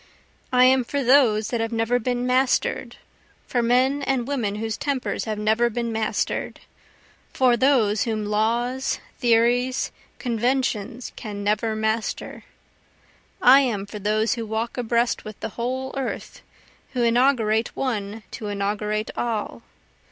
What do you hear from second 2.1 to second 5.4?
master'd, For men and women whose tempers have